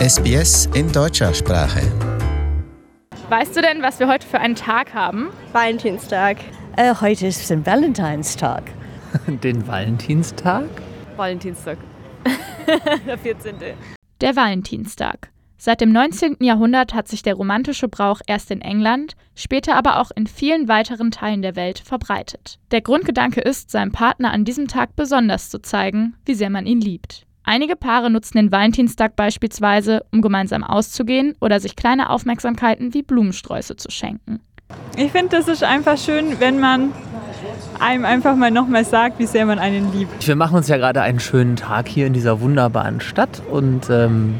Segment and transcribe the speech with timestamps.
[0.00, 1.82] SBS in deutscher Sprache.
[3.28, 5.28] Weißt du denn, was wir heute für einen Tag haben?
[5.52, 6.38] Valentinstag.
[6.78, 7.66] Äh, heute ist St.
[7.66, 8.62] Valentinstag.
[9.26, 10.70] Den Valentinstag?
[11.16, 11.76] Valentinstag.
[13.06, 13.56] Der 14.
[14.22, 15.30] Der Valentinstag.
[15.58, 16.38] Seit dem 19.
[16.40, 21.10] Jahrhundert hat sich der romantische Brauch erst in England, später aber auch in vielen weiteren
[21.10, 22.58] Teilen der Welt verbreitet.
[22.70, 26.80] Der Grundgedanke ist, seinem Partner an diesem Tag besonders zu zeigen, wie sehr man ihn
[26.80, 27.26] liebt.
[27.44, 33.76] Einige Paare nutzen den Valentinstag beispielsweise, um gemeinsam auszugehen oder sich kleine Aufmerksamkeiten wie Blumensträuße
[33.76, 34.40] zu schenken.
[34.96, 36.92] Ich finde, das ist einfach schön, wenn man
[37.80, 40.26] einem einfach mal nochmal sagt, wie sehr man einen liebt.
[40.26, 44.34] Wir machen uns ja gerade einen schönen Tag hier in dieser wunderbaren Stadt und ähm,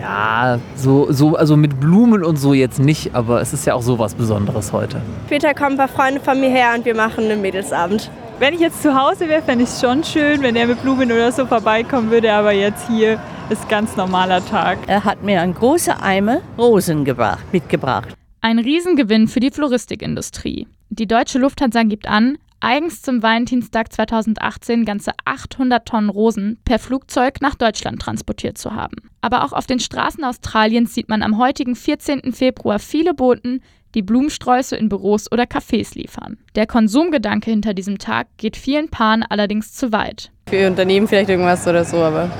[0.00, 3.82] ja, so, so, also mit Blumen und so jetzt nicht, aber es ist ja auch
[3.82, 5.00] so was Besonderes heute.
[5.26, 8.10] Später kommen ein paar Freunde von mir her und wir machen einen Mädelsabend.
[8.38, 11.10] Wenn ich jetzt zu Hause wäre, fände ich es schon schön, wenn er mit Blumen
[11.10, 13.18] oder so vorbeikommen würde, aber jetzt hier
[13.48, 14.78] ist ganz normaler Tag.
[14.88, 18.14] Er hat mir ein großer Eimer Rosen gebracht, mitgebracht.
[18.42, 20.68] Ein Riesengewinn für die Floristikindustrie.
[20.90, 27.40] Die deutsche Lufthansa gibt an, eigens zum Valentinstag 2018 ganze 800 Tonnen Rosen per Flugzeug
[27.40, 28.96] nach Deutschland transportiert zu haben.
[29.22, 32.34] Aber auch auf den Straßen Australiens sieht man am heutigen 14.
[32.34, 33.62] Februar viele Boten,
[33.96, 36.36] die Blumensträuße in Büros oder Cafés liefern.
[36.54, 40.30] Der Konsumgedanke hinter diesem Tag geht vielen Paaren allerdings zu weit.
[40.48, 42.30] Für ihr Unternehmen vielleicht irgendwas oder so, aber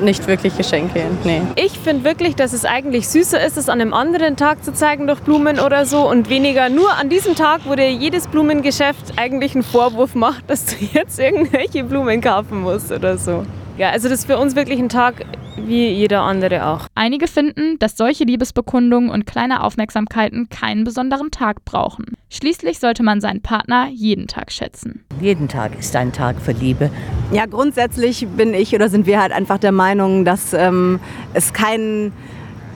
[0.00, 1.04] nicht wirklich Geschenke.
[1.24, 1.42] Nee.
[1.56, 5.06] Ich finde wirklich, dass es eigentlich süßer ist, es an einem anderen Tag zu zeigen
[5.06, 9.54] durch Blumen oder so und weniger nur an diesem Tag, wo dir jedes Blumengeschäft eigentlich
[9.54, 13.44] einen Vorwurf macht, dass du jetzt irgendwelche Blumen kaufen musst oder so.
[13.76, 15.24] Ja, also das ist für uns wirklich ein Tag
[15.56, 16.86] wie jeder andere auch.
[16.94, 22.16] Einige finden, dass solche Liebesbekundungen und kleine Aufmerksamkeiten keinen besonderen Tag brauchen.
[22.30, 25.04] Schließlich sollte man seinen Partner jeden Tag schätzen.
[25.20, 26.90] Jeden Tag ist ein Tag für Liebe.
[27.32, 31.00] Ja, grundsätzlich bin ich oder sind wir halt einfach der Meinung, dass ähm,
[31.32, 32.12] es keinen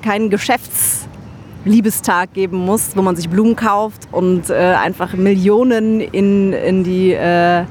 [0.02, 6.84] kein Geschäftsliebestag geben muss, wo man sich Blumen kauft und äh, einfach Millionen in, in
[6.84, 7.64] die äh,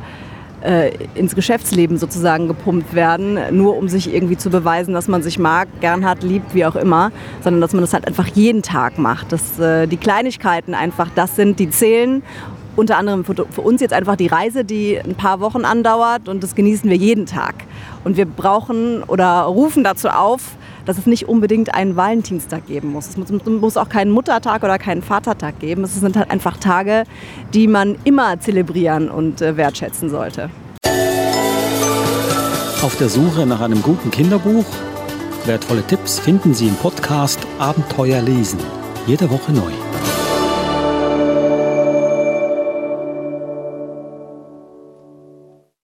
[0.62, 5.40] äh, ins Geschäftsleben sozusagen gepumpt werden, nur um sich irgendwie zu beweisen, dass man sich
[5.40, 8.97] mag, gern hat, liebt, wie auch immer, sondern dass man das halt einfach jeden Tag
[8.97, 9.31] macht.
[9.31, 12.23] Dass äh, die Kleinigkeiten einfach das sind, die zählen.
[12.75, 16.44] Unter anderem für, für uns jetzt einfach die Reise, die ein paar Wochen andauert und
[16.44, 17.56] das genießen wir jeden Tag.
[18.03, 20.57] Und wir brauchen oder rufen dazu auf,
[20.88, 23.09] dass es nicht unbedingt einen Valentinstag geben muss.
[23.09, 25.84] Es muss, muss auch keinen Muttertag oder keinen Vatertag geben.
[25.84, 27.03] Es sind halt einfach Tage,
[27.53, 30.50] die man immer zelebrieren und äh, wertschätzen sollte.
[32.81, 34.66] Auf der Suche nach einem guten Kinderbuch?
[35.46, 38.59] Wertvolle Tipps finden Sie im Podcast Abenteuer lesen.
[39.08, 39.87] Jede Woche neu.